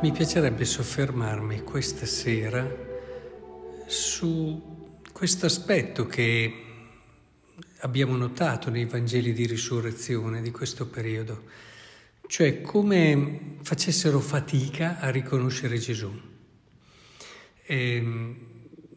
Mi 0.00 0.12
piacerebbe 0.12 0.64
soffermarmi 0.64 1.62
questa 1.62 2.06
sera 2.06 2.64
su 3.88 4.96
questo 5.12 5.46
aspetto 5.46 6.06
che 6.06 6.64
abbiamo 7.80 8.14
notato 8.16 8.70
nei 8.70 8.84
Vangeli 8.84 9.32
di 9.32 9.44
risurrezione 9.44 10.40
di 10.40 10.52
questo 10.52 10.86
periodo, 10.86 11.46
cioè 12.28 12.60
come 12.60 13.56
facessero 13.62 14.20
fatica 14.20 15.00
a 15.00 15.10
riconoscere 15.10 15.78
Gesù. 15.78 16.08
E, 17.64 17.94
ehm, 17.96 18.36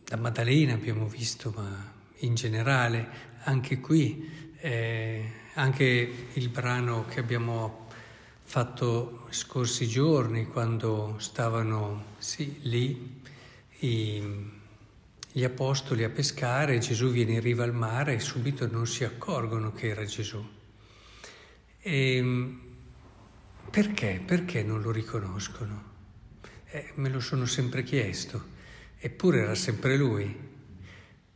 da 0.05 0.18
Maddalena 0.18 0.74
abbiamo 0.74 1.08
visto, 1.08 1.52
ma 1.55 1.94
in 2.18 2.36
generale 2.36 3.10
anche 3.46 3.80
qui, 3.80 4.30
eh, 4.60 5.32
anche 5.55 6.13
il 6.34 6.49
brano 6.49 7.05
che 7.08 7.20
abbiamo 7.20 7.88
fatto 8.52 9.28
scorsi 9.30 9.88
giorni 9.88 10.46
quando 10.46 11.16
stavano 11.20 12.16
sì, 12.18 12.60
lì 12.64 13.22
i, 13.80 14.52
gli 15.32 15.44
apostoli 15.46 16.04
a 16.04 16.10
pescare, 16.10 16.77
Gesù 16.80 17.12
viene 17.12 17.32
in 17.32 17.40
riva 17.40 17.64
al 17.64 17.74
mare 17.74 18.16
e 18.16 18.20
subito 18.20 18.70
non 18.70 18.86
si 18.88 19.05
accorgono 19.05 19.72
che 19.72 19.88
era 19.88 20.04
Gesù. 20.04 20.46
E, 21.80 22.16
ehm, 22.18 22.62
perché? 23.70 24.22
Perché 24.26 24.63
non 24.63 24.82
lo 24.82 24.91
riconoscono? 24.91 25.84
Eh, 26.66 26.91
me 26.96 27.08
lo 27.08 27.22
sono 27.22 27.46
sempre 27.46 27.84
chiesto, 27.84 28.48
eppure 28.99 29.44
era 29.44 29.55
sempre 29.55 29.96
lui. 29.96 30.38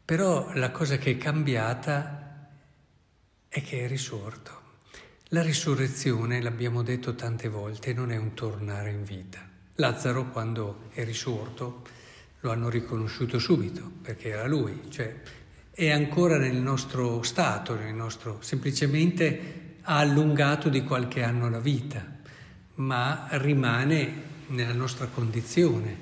Però 0.03 0.51
la 0.53 0.69
cosa 0.71 0.97
che 0.97 1.11
è 1.11 1.17
cambiata 1.17 2.49
è 3.47 3.63
che 3.63 3.85
è 3.85 3.87
risorto. 3.87 4.63
La 5.35 5.41
risurrezione, 5.41 6.41
l'abbiamo 6.41 6.81
detto 6.81 7.13
tante 7.13 7.49
volte, 7.49 7.91
non 7.91 8.09
è 8.09 8.15
un 8.15 8.33
tornare 8.35 8.91
in 8.91 9.03
vita. 9.03 9.45
Lazzaro 9.75 10.29
quando 10.29 10.83
è 10.93 11.03
risorto 11.03 11.81
lo 12.39 12.51
hanno 12.51 12.69
riconosciuto 12.69 13.37
subito 13.37 13.91
perché 14.01 14.29
era 14.29 14.47
lui, 14.47 14.83
cioè 14.87 15.13
è 15.71 15.89
ancora 15.89 16.37
nel 16.37 16.55
nostro 16.55 17.21
stato, 17.21 17.75
nel 17.75 17.93
nostro, 17.93 18.37
semplicemente 18.39 19.79
ha 19.81 19.97
allungato 19.97 20.69
di 20.69 20.85
qualche 20.85 21.21
anno 21.21 21.49
la 21.49 21.59
vita, 21.59 22.01
ma 22.75 23.27
rimane 23.31 24.21
nella 24.47 24.71
nostra 24.71 25.07
condizione, 25.07 25.97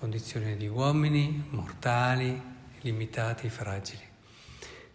condizione 0.00 0.56
di 0.56 0.66
uomini 0.66 1.44
mortali, 1.50 2.36
limitati, 2.80 3.48
fragili 3.48 4.02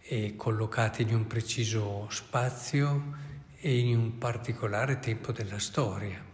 e 0.02 0.34
collocati 0.36 1.00
in 1.00 1.14
un 1.14 1.26
preciso 1.26 2.06
spazio 2.10 3.28
e 3.68 3.80
in 3.80 3.98
un 3.98 4.16
particolare 4.16 4.98
tempo 4.98 5.30
della 5.30 5.58
storia. 5.58 6.24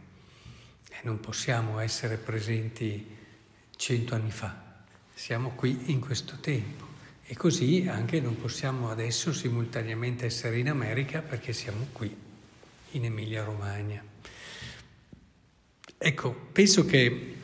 E 0.88 0.96
non 1.02 1.18
possiamo 1.18 1.80
essere 1.80 2.16
presenti 2.16 3.04
cento 3.74 4.14
anni 4.14 4.30
fa, 4.30 4.56
siamo 5.12 5.50
qui 5.56 5.90
in 5.90 5.98
questo 5.98 6.38
tempo. 6.38 6.92
E 7.26 7.34
così 7.34 7.86
anche 7.88 8.20
non 8.20 8.36
possiamo 8.36 8.88
adesso 8.88 9.32
simultaneamente 9.32 10.26
essere 10.26 10.58
in 10.58 10.68
America 10.68 11.22
perché 11.22 11.52
siamo 11.52 11.88
qui, 11.90 12.14
in 12.92 13.04
Emilia-Romagna. 13.04 14.00
Ecco, 15.98 16.32
penso 16.52 16.84
che 16.84 17.34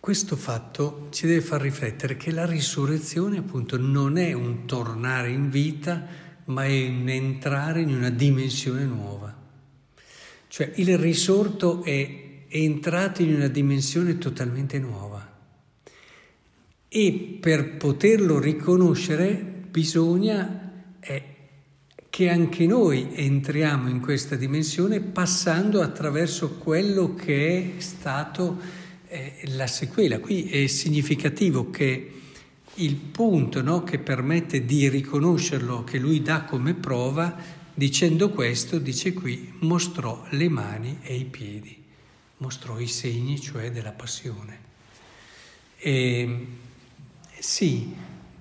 questo 0.00 0.34
fatto 0.34 1.08
ci 1.10 1.26
deve 1.28 1.42
far 1.42 1.60
riflettere 1.60 2.16
che 2.16 2.32
la 2.32 2.46
risurrezione 2.46 3.38
appunto 3.38 3.76
non 3.76 4.16
è 4.18 4.32
un 4.32 4.64
tornare 4.66 5.30
in 5.30 5.48
vita, 5.48 6.29
ma 6.50 6.64
è 6.64 6.88
un 6.88 7.08
entrare 7.08 7.80
in 7.80 7.94
una 7.94 8.10
dimensione 8.10 8.84
nuova. 8.84 9.34
Cioè 10.48 10.72
il 10.76 10.98
risorto 10.98 11.82
è 11.84 12.28
entrato 12.48 13.22
in 13.22 13.34
una 13.34 13.48
dimensione 13.48 14.18
totalmente 14.18 14.78
nuova 14.78 15.28
e 16.88 17.38
per 17.40 17.76
poterlo 17.76 18.40
riconoscere 18.40 19.32
bisogna 19.70 20.72
eh, 20.98 21.22
che 22.10 22.28
anche 22.28 22.66
noi 22.66 23.10
entriamo 23.14 23.88
in 23.88 24.00
questa 24.00 24.34
dimensione 24.34 24.98
passando 24.98 25.80
attraverso 25.80 26.56
quello 26.56 27.14
che 27.14 27.76
è 27.76 27.80
stato 27.80 28.58
eh, 29.06 29.34
la 29.54 29.68
sequela. 29.68 30.18
Qui 30.18 30.50
è 30.50 30.66
significativo 30.66 31.70
che 31.70 32.10
il 32.74 32.96
punto 32.96 33.62
no, 33.62 33.82
che 33.82 33.98
permette 33.98 34.64
di 34.64 34.88
riconoscerlo, 34.88 35.84
che 35.84 35.98
lui 35.98 36.22
dà 36.22 36.44
come 36.44 36.74
prova, 36.74 37.36
dicendo 37.74 38.30
questo, 38.30 38.78
dice 38.78 39.12
qui, 39.12 39.54
mostrò 39.60 40.26
le 40.30 40.48
mani 40.48 40.98
e 41.02 41.14
i 41.16 41.24
piedi, 41.24 41.82
mostrò 42.38 42.78
i 42.78 42.86
segni, 42.86 43.40
cioè 43.40 43.70
della 43.70 43.92
passione. 43.92 44.58
E, 45.76 46.46
sì, 47.38 47.94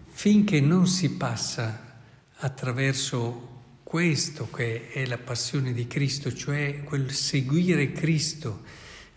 finché 0.07 0.59
non 0.59 0.88
si 0.88 1.12
passa 1.12 2.01
attraverso 2.35 3.47
questo 3.84 4.50
che 4.51 4.89
è 4.89 5.06
la 5.06 5.18
passione 5.18 5.73
di 5.73 5.88
Cristo, 5.88 6.34
cioè 6.34 6.84
quel 6.84 7.12
seguire 7.12 7.91
Cristo, 7.91 8.62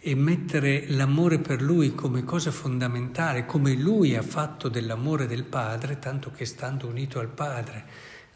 e 0.05 0.17
mettere 0.17 0.87
l'amore 0.89 1.39
per 1.39 1.63
lui 1.63 1.95
come 1.95 2.25
cosa 2.25 2.51
fondamentale, 2.51 3.47
come 3.47 3.75
lui 3.75 4.17
ha 4.17 4.23
fatto 4.23 4.69
dell'amore 4.69 5.29
del 5.29 5.45
Padre, 5.45 6.01
tanto 6.01 6.33
che 6.33 6.45
stando 6.45 6.89
unito 6.89 7.21
al 7.21 7.29
Padre 7.29 7.85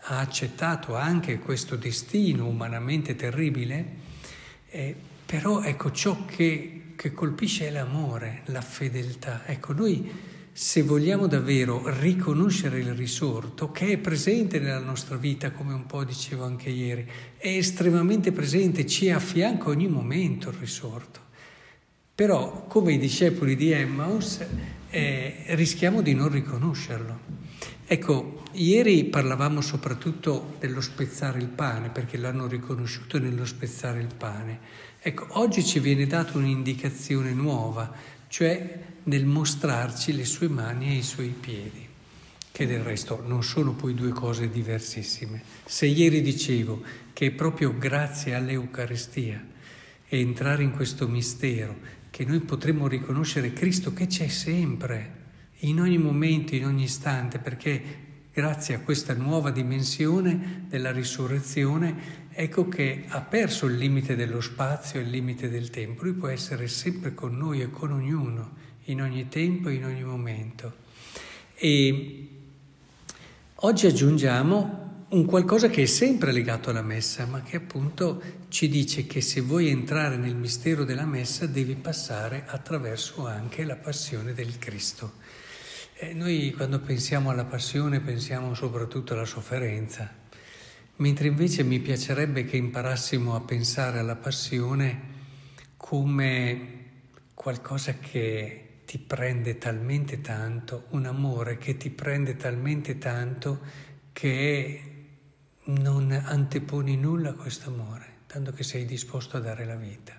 ha 0.02 0.20
accettato 0.20 0.94
anche 0.94 1.40
questo 1.40 1.74
destino 1.74 2.46
umanamente 2.46 3.16
terribile, 3.16 3.86
eh, 4.68 4.94
però 5.26 5.60
ecco 5.62 5.90
ciò 5.90 6.24
che, 6.24 6.92
che 6.94 7.12
colpisce 7.12 7.66
è 7.66 7.70
l'amore, 7.72 8.42
la 8.44 8.60
fedeltà. 8.60 9.42
Ecco, 9.44 9.72
noi 9.72 10.08
se 10.52 10.82
vogliamo 10.82 11.26
davvero 11.26 11.82
riconoscere 11.98 12.78
il 12.78 12.94
risorto, 12.94 13.72
che 13.72 13.88
è 13.88 13.98
presente 13.98 14.60
nella 14.60 14.78
nostra 14.78 15.16
vita, 15.16 15.50
come 15.50 15.74
un 15.74 15.86
po' 15.86 16.04
dicevo 16.04 16.44
anche 16.44 16.70
ieri, 16.70 17.10
è 17.36 17.48
estremamente 17.48 18.30
presente, 18.30 18.86
ci 18.86 19.10
affianca 19.10 19.68
ogni 19.68 19.88
momento 19.88 20.50
il 20.50 20.56
risorto. 20.58 21.25
Però, 22.16 22.64
come 22.66 22.94
i 22.94 22.98
discepoli 22.98 23.56
di 23.56 23.72
Emmaus, 23.72 24.42
eh, 24.88 25.34
rischiamo 25.48 26.00
di 26.00 26.14
non 26.14 26.30
riconoscerlo. 26.30 27.20
Ecco, 27.84 28.42
ieri 28.52 29.04
parlavamo 29.04 29.60
soprattutto 29.60 30.56
dello 30.58 30.80
spezzare 30.80 31.38
il 31.40 31.48
pane, 31.48 31.90
perché 31.90 32.16
l'hanno 32.16 32.46
riconosciuto 32.46 33.18
nello 33.18 33.44
spezzare 33.44 34.00
il 34.00 34.14
pane. 34.16 34.60
Ecco, 34.98 35.26
oggi 35.32 35.62
ci 35.62 35.78
viene 35.78 36.06
data 36.06 36.38
un'indicazione 36.38 37.34
nuova, 37.34 37.92
cioè 38.28 38.78
nel 39.02 39.26
mostrarci 39.26 40.16
le 40.16 40.24
sue 40.24 40.48
mani 40.48 40.92
e 40.92 40.94
i 40.94 41.02
suoi 41.02 41.34
piedi, 41.38 41.86
che 42.50 42.66
del 42.66 42.80
resto 42.80 43.22
non 43.26 43.44
sono 43.44 43.72
poi 43.74 43.92
due 43.92 44.12
cose 44.12 44.48
diversissime. 44.48 45.42
Se 45.66 45.84
ieri 45.84 46.22
dicevo 46.22 46.82
che 47.12 47.26
è 47.26 47.30
proprio 47.30 47.76
grazie 47.76 48.32
all'Eucaristia 48.34 49.52
e 50.08 50.20
entrare 50.20 50.62
in 50.62 50.70
questo 50.70 51.06
mistero 51.08 51.95
che 52.16 52.24
noi 52.24 52.40
potremmo 52.40 52.88
riconoscere 52.88 53.52
Cristo 53.52 53.92
che 53.92 54.06
c'è 54.06 54.28
sempre, 54.28 55.24
in 55.60 55.82
ogni 55.82 55.98
momento, 55.98 56.54
in 56.54 56.64
ogni 56.64 56.84
istante, 56.84 57.38
perché 57.38 57.82
grazie 58.32 58.74
a 58.74 58.80
questa 58.80 59.12
nuova 59.12 59.50
dimensione 59.50 60.64
della 60.66 60.92
risurrezione, 60.92 62.30
ecco 62.30 62.68
che 62.68 63.04
ha 63.08 63.20
perso 63.20 63.66
il 63.66 63.76
limite 63.76 64.16
dello 64.16 64.40
spazio 64.40 64.98
il 64.98 65.10
limite 65.10 65.50
del 65.50 65.68
tempo. 65.68 66.04
Lui 66.04 66.14
può 66.14 66.28
essere 66.28 66.68
sempre 66.68 67.12
con 67.12 67.36
noi 67.36 67.60
e 67.60 67.70
con 67.70 67.92
ognuno, 67.92 68.52
in 68.84 69.02
ogni 69.02 69.28
tempo 69.28 69.68
in 69.68 69.84
ogni 69.84 70.02
momento. 70.02 70.74
E 71.54 72.28
oggi 73.56 73.86
aggiungiamo 73.86 74.85
un 75.08 75.24
qualcosa 75.24 75.68
che 75.68 75.82
è 75.82 75.86
sempre 75.86 76.32
legato 76.32 76.70
alla 76.70 76.82
messa, 76.82 77.26
ma 77.26 77.40
che 77.40 77.56
appunto 77.56 78.20
ci 78.48 78.68
dice 78.68 79.06
che 79.06 79.20
se 79.20 79.40
vuoi 79.40 79.68
entrare 79.68 80.16
nel 80.16 80.34
mistero 80.34 80.82
della 80.82 81.04
messa 81.04 81.46
devi 81.46 81.76
passare 81.76 82.42
attraverso 82.44 83.24
anche 83.24 83.62
la 83.62 83.76
passione 83.76 84.34
del 84.34 84.58
Cristo. 84.58 85.12
E 85.94 86.12
noi 86.12 86.52
quando 86.56 86.80
pensiamo 86.80 87.30
alla 87.30 87.44
passione 87.44 88.00
pensiamo 88.00 88.52
soprattutto 88.54 89.12
alla 89.12 89.24
sofferenza, 89.24 90.12
mentre 90.96 91.28
invece 91.28 91.62
mi 91.62 91.78
piacerebbe 91.78 92.44
che 92.44 92.56
imparassimo 92.56 93.36
a 93.36 93.40
pensare 93.42 94.00
alla 94.00 94.16
passione 94.16 95.14
come 95.76 96.84
qualcosa 97.32 97.94
che 97.98 98.80
ti 98.84 98.98
prende 98.98 99.56
talmente 99.56 100.20
tanto, 100.20 100.86
un 100.90 101.06
amore 101.06 101.58
che 101.58 101.76
ti 101.76 101.90
prende 101.90 102.34
talmente 102.34 102.98
tanto 102.98 103.60
che 104.12 104.95
non 105.66 106.12
anteponi 106.12 106.96
nulla 106.96 107.30
a 107.30 107.34
questo 107.34 107.70
amore, 107.70 108.06
tanto 108.26 108.52
che 108.52 108.62
sei 108.62 108.84
disposto 108.84 109.36
a 109.36 109.40
dare 109.40 109.64
la 109.64 109.76
vita. 109.76 110.12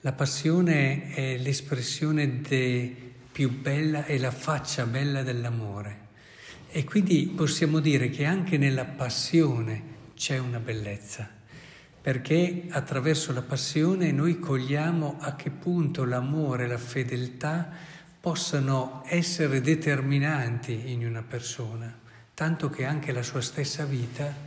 La 0.00 0.12
passione 0.12 1.12
è 1.12 1.36
l'espressione 1.36 2.28
più 3.32 3.60
bella 3.60 4.04
e 4.04 4.18
la 4.18 4.30
faccia 4.30 4.86
bella 4.86 5.22
dell'amore. 5.22 6.04
E 6.70 6.84
quindi 6.84 7.32
possiamo 7.34 7.80
dire 7.80 8.08
che 8.08 8.24
anche 8.24 8.56
nella 8.56 8.84
passione 8.84 9.94
c'è 10.14 10.38
una 10.38 10.58
bellezza, 10.58 11.28
perché 12.00 12.66
attraverso 12.68 13.32
la 13.32 13.42
passione 13.42 14.12
noi 14.12 14.38
cogliamo 14.38 15.16
a 15.20 15.34
che 15.36 15.50
punto 15.50 16.04
l'amore 16.04 16.66
la 16.66 16.78
fedeltà 16.78 17.68
possano 18.20 19.02
essere 19.06 19.60
determinanti 19.60 20.92
in 20.92 21.06
una 21.06 21.22
persona, 21.22 21.92
tanto 22.32 22.70
che 22.70 22.84
anche 22.84 23.12
la 23.12 23.22
sua 23.22 23.40
stessa 23.40 23.84
vita 23.84 24.45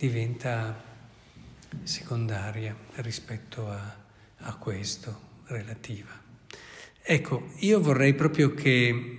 diventa 0.00 0.82
secondaria 1.82 2.74
rispetto 2.96 3.68
a, 3.68 3.96
a 4.38 4.54
questo, 4.54 5.28
relativa. 5.44 6.08
Ecco, 7.02 7.50
io 7.58 7.82
vorrei 7.82 8.14
proprio 8.14 8.54
che 8.54 9.18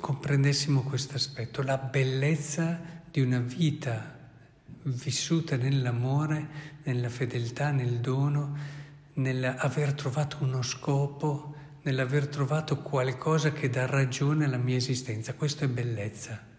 comprendessimo 0.00 0.82
questo 0.82 1.16
aspetto, 1.16 1.62
la 1.62 1.78
bellezza 1.78 2.80
di 3.10 3.20
una 3.20 3.40
vita 3.40 4.18
vissuta 4.84 5.56
nell'amore, 5.56 6.48
nella 6.84 7.08
fedeltà, 7.08 7.72
nel 7.72 7.98
dono, 7.98 8.56
nell'aver 9.14 9.94
trovato 9.94 10.36
uno 10.42 10.62
scopo, 10.62 11.54
nell'aver 11.82 12.28
trovato 12.28 12.82
qualcosa 12.82 13.50
che 13.50 13.68
dà 13.68 13.84
ragione 13.86 14.44
alla 14.44 14.58
mia 14.58 14.76
esistenza. 14.76 15.34
Questo 15.34 15.64
è 15.64 15.68
bellezza. 15.68 16.49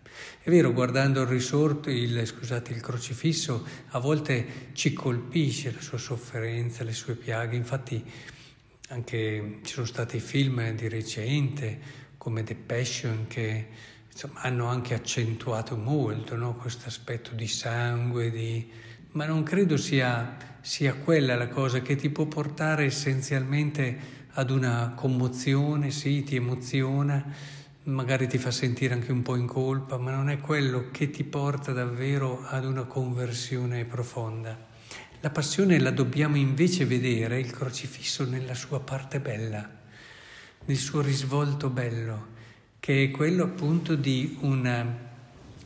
È 0.41 0.49
vero, 0.49 0.73
guardando 0.73 1.21
il 1.21 1.27
risorto, 1.27 1.89
il, 1.89 2.25
scusate, 2.25 2.73
il 2.73 2.81
crocifisso, 2.81 3.65
a 3.89 3.99
volte 3.99 4.69
ci 4.73 4.93
colpisce 4.93 5.71
la 5.71 5.81
sua 5.81 5.97
sofferenza, 5.97 6.83
le 6.83 6.93
sue 6.93 7.15
piaghe. 7.15 7.55
Infatti 7.55 8.03
anche 8.89 9.59
ci 9.63 9.73
sono 9.73 9.85
stati 9.85 10.19
film 10.19 10.71
di 10.71 10.89
recente 10.89 11.79
come 12.17 12.43
The 12.43 12.55
Passion 12.55 13.25
che 13.27 13.67
insomma, 14.11 14.41
hanno 14.41 14.67
anche 14.67 14.93
accentuato 14.93 15.75
molto 15.77 16.35
no? 16.35 16.55
questo 16.55 16.87
aspetto 16.87 17.33
di 17.33 17.47
sangue, 17.47 18.29
di... 18.29 18.69
ma 19.11 19.25
non 19.25 19.43
credo 19.43 19.77
sia, 19.77 20.37
sia 20.61 20.93
quella 20.95 21.35
la 21.35 21.47
cosa 21.47 21.81
che 21.81 21.95
ti 21.95 22.09
può 22.09 22.25
portare 22.25 22.85
essenzialmente 22.85 24.19
ad 24.33 24.49
una 24.49 24.93
commozione, 24.95 25.91
sì, 25.91 26.23
ti 26.23 26.35
emoziona, 26.35 27.33
magari 27.91 28.27
ti 28.27 28.37
fa 28.37 28.51
sentire 28.51 28.93
anche 28.93 29.11
un 29.11 29.21
po' 29.21 29.35
in 29.35 29.47
colpa, 29.47 29.97
ma 29.97 30.11
non 30.11 30.29
è 30.29 30.39
quello 30.39 30.89
che 30.91 31.09
ti 31.09 31.23
porta 31.23 31.71
davvero 31.71 32.43
ad 32.45 32.65
una 32.65 32.83
conversione 32.83 33.85
profonda. 33.85 34.69
La 35.19 35.29
passione 35.29 35.79
la 35.79 35.91
dobbiamo 35.91 36.37
invece 36.37 36.85
vedere, 36.85 37.39
il 37.39 37.51
crocifisso, 37.51 38.25
nella 38.25 38.55
sua 38.55 38.79
parte 38.79 39.19
bella, 39.19 39.69
nel 40.65 40.77
suo 40.77 41.01
risvolto 41.01 41.69
bello 41.69 42.39
che 42.81 43.03
è 43.03 43.11
quello 43.11 43.43
appunto 43.43 43.93
di 43.93 44.37
una, 44.39 44.83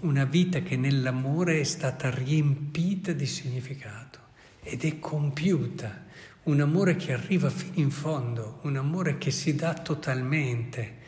una 0.01 0.25
vita 0.25 0.59
che 0.59 0.75
nell'amore 0.75 1.61
è 1.61 1.63
stata 1.63 2.09
riempita 2.09 3.13
di 3.13 3.25
significato 3.25 4.19
ed 4.61 4.83
è 4.83 4.99
compiuta, 4.99 6.03
un 6.43 6.59
amore 6.59 6.97
che 6.97 7.13
arriva 7.13 7.49
fino 7.49 7.75
in 7.75 7.89
fondo, 7.89 8.59
un 8.63 8.75
amore 8.75 9.17
che 9.17 9.31
si 9.31 9.55
dà 9.55 9.73
totalmente. 9.75 11.03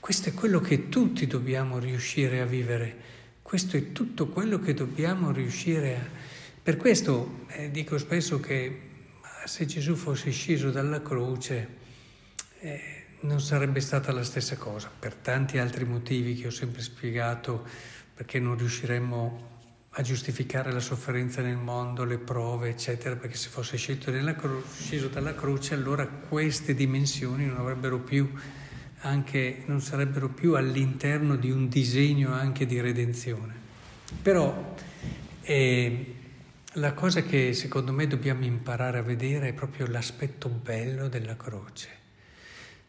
Questo 0.00 0.28
è 0.28 0.34
quello 0.34 0.60
che 0.60 0.88
tutti 0.88 1.26
dobbiamo 1.26 1.78
riuscire 1.78 2.40
a 2.40 2.46
vivere, 2.46 2.96
questo 3.42 3.76
è 3.76 3.92
tutto 3.92 4.28
quello 4.28 4.58
che 4.58 4.74
dobbiamo 4.74 5.32
riuscire 5.32 5.96
a... 5.96 6.00
Per 6.62 6.76
questo 6.76 7.44
eh, 7.48 7.70
dico 7.70 7.98
spesso 7.98 8.40
che 8.40 8.82
se 9.44 9.64
Gesù 9.66 9.94
fosse 9.94 10.30
sceso 10.30 10.70
dalla 10.70 11.00
croce, 11.00 11.76
eh, 12.60 12.80
non 13.20 13.40
sarebbe 13.40 13.80
stata 13.80 14.12
la 14.12 14.22
stessa 14.22 14.56
cosa, 14.56 14.90
per 14.96 15.14
tanti 15.14 15.58
altri 15.58 15.84
motivi 15.84 16.34
che 16.34 16.48
ho 16.48 16.50
sempre 16.50 16.82
spiegato, 16.82 17.66
perché 18.14 18.38
non 18.38 18.56
riusciremmo 18.56 19.56
a 19.90 20.02
giustificare 20.02 20.70
la 20.70 20.80
sofferenza 20.80 21.40
nel 21.40 21.56
mondo, 21.56 22.04
le 22.04 22.18
prove, 22.18 22.68
eccetera, 22.68 23.16
perché 23.16 23.36
se 23.36 23.48
fosse 23.48 23.76
cro- 24.36 24.62
sceso 24.78 25.08
dalla 25.08 25.34
croce 25.34 25.74
allora 25.74 26.06
queste 26.06 26.74
dimensioni 26.74 27.46
non 27.46 27.56
avrebbero 27.56 27.98
più 27.98 28.30
anche, 29.00 29.62
non 29.66 29.80
sarebbero 29.80 30.28
più 30.28 30.54
all'interno 30.54 31.36
di 31.36 31.50
un 31.50 31.68
disegno 31.68 32.32
anche 32.32 32.66
di 32.66 32.80
redenzione. 32.80 33.54
Però 34.22 34.74
eh, 35.42 36.14
la 36.72 36.92
cosa 36.92 37.22
che 37.22 37.52
secondo 37.52 37.92
me 37.92 38.06
dobbiamo 38.06 38.44
imparare 38.44 38.98
a 38.98 39.02
vedere 39.02 39.48
è 39.48 39.52
proprio 39.52 39.86
l'aspetto 39.86 40.48
bello 40.48 41.08
della 41.08 41.36
croce 41.36 41.98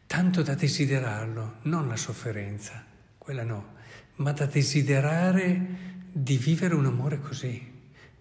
tanto 0.09 0.41
da 0.41 0.55
desiderarlo, 0.55 1.57
non 1.63 1.87
la 1.87 1.95
sofferenza, 1.95 2.83
quella 3.19 3.43
no, 3.43 3.73
ma 4.15 4.31
da 4.31 4.47
desiderare 4.47 5.63
di 6.11 6.35
vivere 6.35 6.73
un 6.73 6.87
amore 6.87 7.19
così, 7.19 7.63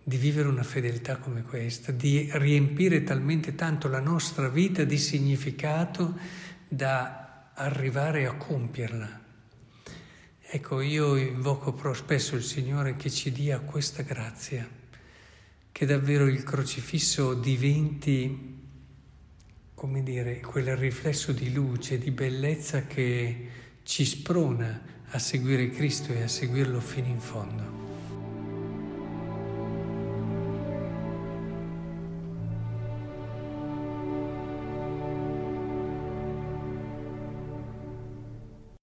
di 0.04 0.16
vivere 0.18 0.48
una 0.48 0.62
fedeltà 0.62 1.16
come 1.16 1.40
questa, 1.40 1.90
di 1.90 2.28
riempire 2.34 3.04
talmente 3.04 3.54
tanto 3.54 3.88
la 3.88 4.00
nostra 4.00 4.50
vita 4.50 4.84
di 4.84 4.98
significato 4.98 6.14
da 6.68 7.27
arrivare 7.58 8.26
a 8.26 8.34
compierla. 8.34 9.24
Ecco, 10.40 10.80
io 10.80 11.16
invoco 11.16 11.92
spesso 11.94 12.34
il 12.34 12.42
Signore 12.42 12.96
che 12.96 13.10
ci 13.10 13.30
dia 13.30 13.60
questa 13.60 14.02
grazia, 14.02 14.66
che 15.70 15.86
davvero 15.86 16.26
il 16.26 16.42
crocifisso 16.42 17.34
diventi 17.34 18.56
come 19.78 20.02
dire, 20.02 20.40
quel 20.40 20.76
riflesso 20.76 21.30
di 21.30 21.52
luce, 21.52 21.98
di 21.98 22.10
bellezza 22.10 22.86
che 22.86 23.48
ci 23.84 24.04
sprona 24.04 24.82
a 25.10 25.18
seguire 25.20 25.70
Cristo 25.70 26.12
e 26.12 26.22
a 26.22 26.28
seguirlo 26.28 26.80
fino 26.80 27.06
in 27.06 27.20
fondo. 27.20 27.87